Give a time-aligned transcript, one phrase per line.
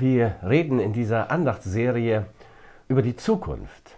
[0.00, 2.26] Wir reden in dieser Andachtsserie
[2.86, 3.96] über die Zukunft.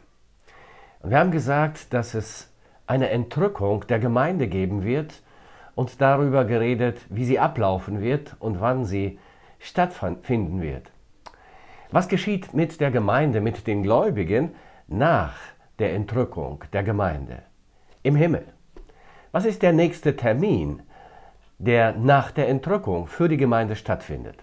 [1.01, 2.51] Und wir haben gesagt, dass es
[2.87, 5.23] eine Entrückung der Gemeinde geben wird
[5.75, 9.19] und darüber geredet, wie sie ablaufen wird und wann sie
[9.59, 10.91] stattfinden wird.
[11.91, 14.55] Was geschieht mit der Gemeinde, mit den Gläubigen
[14.89, 15.35] nach
[15.79, 17.43] der Entrückung der Gemeinde
[18.03, 18.47] im Himmel?
[19.33, 20.81] Was ist der nächste Termin,
[21.59, 24.39] der nach der Entrückung für die Gemeinde stattfindet?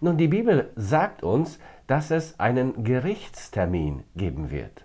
[0.00, 4.84] Nun, die Bibel sagt uns, dass es einen Gerichtstermin geben wird.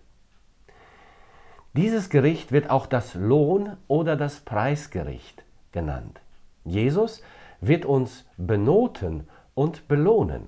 [1.73, 6.19] Dieses Gericht wird auch das Lohn- oder das Preisgericht genannt.
[6.65, 7.21] Jesus
[7.61, 10.47] wird uns benoten und belohnen.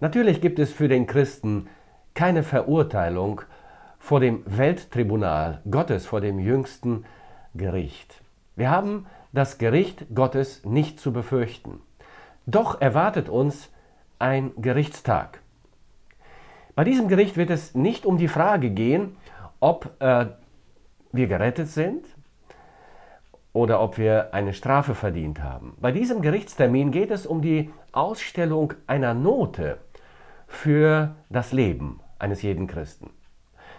[0.00, 1.68] Natürlich gibt es für den Christen
[2.14, 3.42] keine Verurteilung
[3.98, 7.04] vor dem Welttribunal Gottes, vor dem jüngsten
[7.54, 8.22] Gericht.
[8.56, 11.80] Wir haben das Gericht Gottes nicht zu befürchten.
[12.46, 13.70] Doch erwartet uns
[14.18, 15.40] ein Gerichtstag.
[16.74, 19.16] Bei diesem Gericht wird es nicht um die Frage gehen,
[19.60, 20.26] ob äh,
[21.12, 22.04] wir gerettet sind
[23.52, 25.76] oder ob wir eine Strafe verdient haben.
[25.80, 29.78] Bei diesem Gerichtstermin geht es um die Ausstellung einer Note
[30.46, 33.10] für das Leben eines jeden Christen.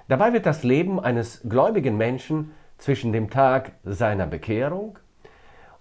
[0.07, 4.99] Dabei wird das Leben eines gläubigen Menschen zwischen dem Tag seiner Bekehrung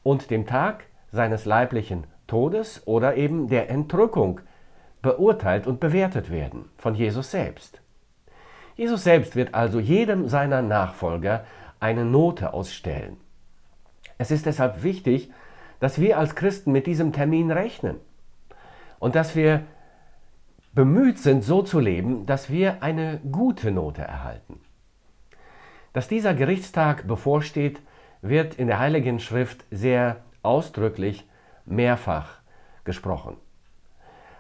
[0.03, 4.41] und dem Tag seines leiblichen Todes oder eben der Entrückung
[5.03, 7.81] beurteilt und bewertet werden von Jesus selbst.
[8.77, 11.45] Jesus selbst wird also jedem seiner Nachfolger
[11.81, 13.17] eine Note ausstellen.
[14.17, 15.33] Es ist deshalb wichtig,
[15.81, 17.97] dass wir als Christen mit diesem Termin rechnen
[19.01, 19.65] und dass wir
[20.73, 24.61] bemüht sind, so zu leben, dass wir eine gute Note erhalten.
[25.93, 27.81] Dass dieser Gerichtstag bevorsteht,
[28.23, 31.27] wird in der Heiligen Schrift sehr ausdrücklich
[31.71, 32.41] mehrfach
[32.85, 33.37] gesprochen.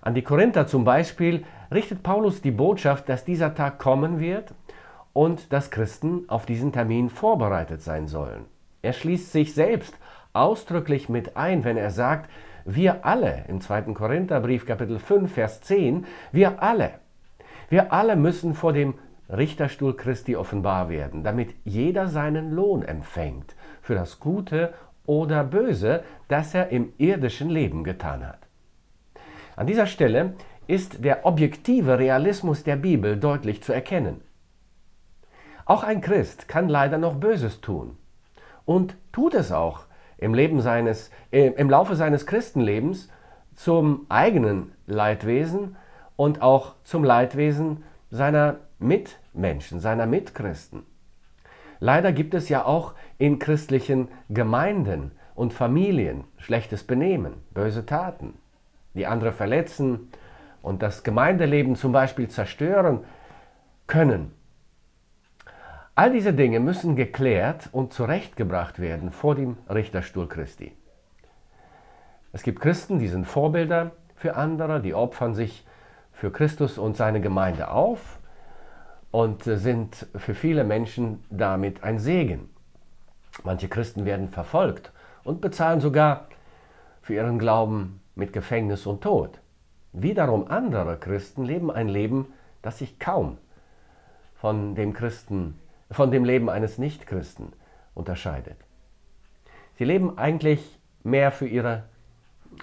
[0.02, 4.54] An die Korinther zum Beispiel richtet Paulus die Botschaft, dass dieser Tag kommen wird
[5.12, 8.46] und dass Christen auf diesen Termin vorbereitet sein sollen.
[8.82, 9.94] Er schließt sich selbst
[10.32, 12.30] ausdrücklich mit ein, wenn er sagt,
[12.64, 13.82] wir alle, im 2.
[13.94, 16.92] Korintherbrief Kapitel 5, Vers 10, wir alle,
[17.68, 18.94] wir alle müssen vor dem
[19.28, 24.74] Richterstuhl Christi offenbar werden, damit jeder seinen Lohn empfängt für das Gute
[25.06, 28.40] oder Böse, das er im irdischen Leben getan hat.
[29.56, 30.34] An dieser Stelle
[30.66, 34.22] ist der objektive Realismus der Bibel deutlich zu erkennen.
[35.64, 37.96] Auch ein Christ kann leider noch Böses tun
[38.64, 43.08] und tut es auch im, Leben seines, äh, im Laufe seines Christenlebens
[43.54, 45.76] zum eigenen Leidwesen
[46.16, 50.84] und auch zum Leidwesen seiner Mitmenschen, seiner Mitchristen.
[51.80, 58.34] Leider gibt es ja auch in christlichen Gemeinden und Familien schlechtes Benehmen, böse Taten,
[58.94, 60.10] die andere verletzen
[60.60, 63.00] und das Gemeindeleben zum Beispiel zerstören
[63.86, 64.32] können.
[65.94, 70.76] All diese Dinge müssen geklärt und zurechtgebracht werden vor dem Richterstuhl Christi.
[72.32, 75.66] Es gibt Christen, die sind Vorbilder für andere, die opfern sich
[76.12, 78.19] für Christus und seine Gemeinde auf
[79.10, 82.50] und äh, sind für viele Menschen damit ein Segen.
[83.44, 84.92] Manche Christen werden verfolgt
[85.24, 86.28] und bezahlen sogar
[87.02, 89.40] für ihren Glauben mit Gefängnis und Tod.
[89.92, 92.32] Wiederum andere Christen leben ein Leben,
[92.62, 93.38] das sich kaum
[94.34, 95.58] von dem Christen,
[95.90, 97.52] von dem Leben eines Nichtchristen
[97.94, 98.56] unterscheidet.
[99.78, 101.84] Sie leben eigentlich mehr für ihre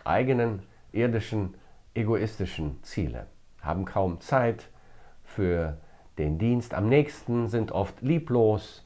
[0.03, 1.55] eigenen irdischen,
[1.93, 3.27] egoistischen Ziele,
[3.61, 4.69] haben kaum Zeit
[5.23, 5.77] für
[6.17, 8.85] den Dienst am nächsten, sind oft lieblos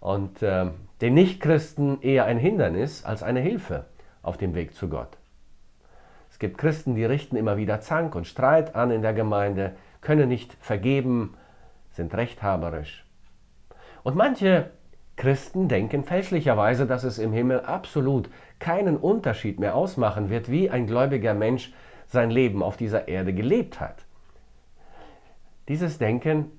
[0.00, 0.66] und äh,
[1.00, 3.86] den Nichtchristen eher ein Hindernis als eine Hilfe
[4.22, 5.18] auf dem Weg zu Gott.
[6.30, 10.28] Es gibt Christen, die richten immer wieder Zank und Streit an in der Gemeinde, können
[10.28, 11.34] nicht vergeben,
[11.90, 13.04] sind rechthaberisch.
[14.02, 14.70] Und manche
[15.16, 20.86] Christen denken fälschlicherweise, dass es im Himmel absolut keinen Unterschied mehr ausmachen wird, wie ein
[20.86, 21.74] gläubiger Mensch
[22.06, 24.06] sein Leben auf dieser Erde gelebt hat.
[25.68, 26.50] Dieses Denken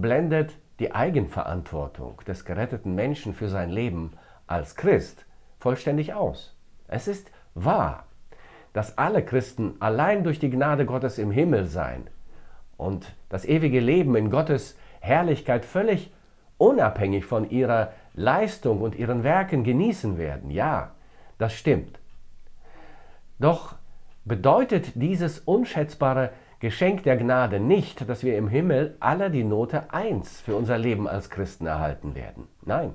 [0.00, 4.12] blendet die Eigenverantwortung des geretteten Menschen für sein Leben
[4.46, 5.24] als Christ
[5.58, 6.54] vollständig aus.
[6.86, 8.06] Es ist wahr,
[8.72, 12.08] dass alle Christen allein durch die Gnade Gottes im Himmel seien
[12.76, 16.12] und das ewige Leben in Gottes Herrlichkeit völlig
[16.58, 20.50] unabhängig von ihrer Leistung und ihren Werken genießen werden.
[20.50, 20.92] Ja,
[21.38, 21.98] das stimmt.
[23.38, 23.76] Doch
[24.24, 30.40] bedeutet dieses unschätzbare Geschenk der Gnade nicht, dass wir im Himmel alle die Note 1
[30.40, 32.48] für unser Leben als Christen erhalten werden.
[32.62, 32.94] Nein,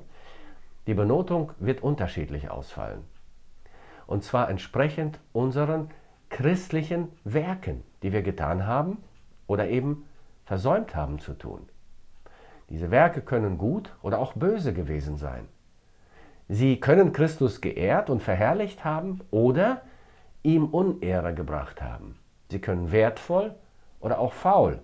[0.88, 3.04] die Benotung wird unterschiedlich ausfallen.
[4.08, 5.92] Und zwar entsprechend unseren
[6.30, 8.98] christlichen Werken, die wir getan haben
[9.46, 10.06] oder eben
[10.46, 11.69] versäumt haben zu tun.
[12.72, 15.48] Diese Werke können gut oder auch böse gewesen sein.
[16.50, 19.84] Sie können Christus geehrt und verherrlicht haben oder
[20.42, 22.18] ihm Unehre gebracht haben.
[22.51, 23.56] Sie können wertvoll
[24.01, 24.80] oder auch faul,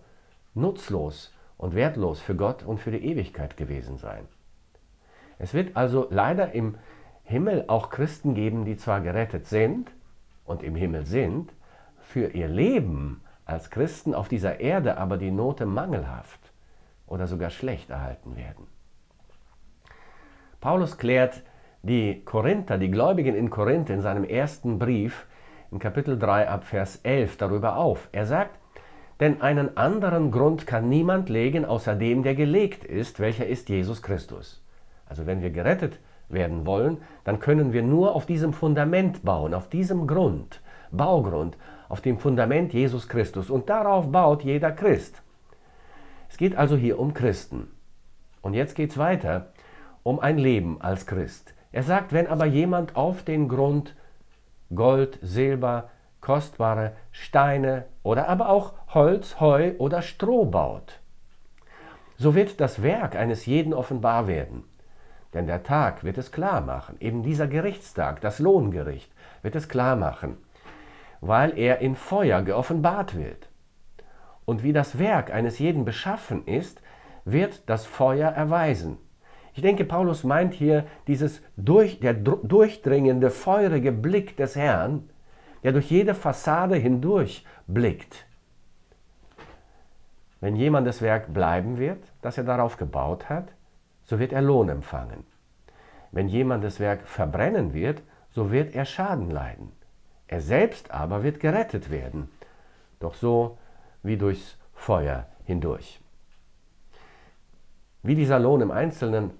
[0.53, 4.25] nutzlos und wertlos für Gott und für die Ewigkeit gewesen sein.
[5.37, 6.75] Es wird also leider im
[7.23, 9.91] Himmel auch Christen geben, die zwar gerettet sind
[10.45, 11.51] und im Himmel sind,
[11.99, 16.39] für ihr Leben als Christen auf dieser Erde aber die Note mangelhaft
[17.05, 18.65] oder sogar schlecht erhalten werden.
[20.61, 21.43] Paulus klärt
[21.83, 25.27] die Korinther, die Gläubigen in Korinth in seinem ersten Brief
[25.71, 28.09] in Kapitel 3 ab Vers 11 darüber auf.
[28.11, 28.57] Er sagt,
[29.19, 34.01] denn einen anderen Grund kann niemand legen, außer dem, der gelegt ist, welcher ist Jesus
[34.01, 34.63] Christus.
[35.07, 35.99] Also wenn wir gerettet
[36.29, 40.61] werden wollen, dann können wir nur auf diesem Fundament bauen, auf diesem Grund,
[40.91, 41.57] Baugrund,
[41.89, 43.49] auf dem Fundament Jesus Christus.
[43.49, 45.21] Und darauf baut jeder Christ.
[46.29, 47.67] Es geht also hier um Christen.
[48.41, 49.47] Und jetzt geht es weiter
[50.03, 51.53] um ein Leben als Christ.
[51.71, 53.95] Er sagt, wenn aber jemand auf den Grund
[54.73, 55.89] Gold, Silber,
[56.21, 60.99] kostbare Steine oder aber auch Holz, Heu oder Stroh baut.
[62.17, 64.63] So wird das Werk eines jeden offenbar werden.
[65.33, 69.11] Denn der Tag wird es klar machen, eben dieser Gerichtstag, das Lohngericht,
[69.41, 70.37] wird es klar machen,
[71.21, 73.49] weil er in Feuer geoffenbart wird.
[74.45, 76.81] Und wie das Werk eines jeden beschaffen ist,
[77.25, 78.97] wird das Feuer erweisen.
[79.57, 85.09] Ich denke, Paulus meint hier dieses durch, der durchdringende, feurige Blick des Herrn,
[85.63, 88.27] der durch jede Fassade hindurch blickt.
[90.41, 93.47] Wenn jemand das Werk bleiben wird, das er darauf gebaut hat,
[94.03, 95.25] so wird er Lohn empfangen.
[96.11, 99.71] Wenn jemand das Werk verbrennen wird, so wird er Schaden leiden.
[100.27, 102.29] Er selbst aber wird gerettet werden,
[102.99, 103.57] doch so
[104.03, 105.99] wie durchs Feuer hindurch.
[108.03, 109.31] Wie dieser Lohn im Einzelnen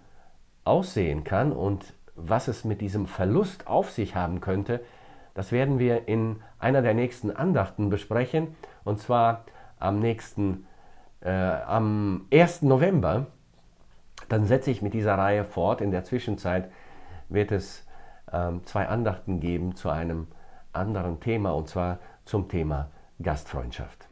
[0.68, 4.82] aussehen kann und was es mit diesem Verlust auf sich haben könnte,
[5.34, 9.46] das werden wir in einer der nächsten Andachten besprechen, und zwar
[9.80, 10.66] am nächsten,
[11.22, 12.64] äh, am 1.
[12.64, 13.28] November.
[14.30, 15.82] Dann setze ich mit dieser Reihe fort.
[15.82, 16.72] In der Zwischenzeit
[17.30, 17.86] wird es
[18.34, 20.28] ähm, zwei Andachten geben zu einem
[20.74, 22.90] anderen Thema, und zwar zum Thema
[23.22, 24.07] Gastfreundschaft.